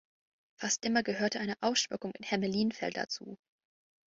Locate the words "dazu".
2.89-3.37